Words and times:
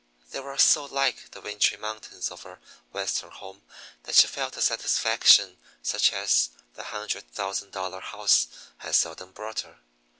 They 0.31 0.39
were 0.39 0.57
so 0.57 0.85
like 0.85 1.29
the 1.29 1.41
wintry 1.41 1.77
mountains 1.77 2.31
of 2.31 2.41
her 2.41 2.59
Western 2.91 3.29
home 3.29 3.61
that 4.01 4.15
she 4.15 4.25
felt 4.25 4.57
a 4.57 4.61
satisfaction 4.63 5.59
such 5.83 6.11
as 6.11 6.49
the 6.73 6.85
hundred 6.85 7.31
thousand 7.31 7.69
dollar 7.71 7.99
house 7.99 8.47
had 8.77 8.95
seldom 8.95 9.31
brought 9.31 9.59
her. 9.59 9.77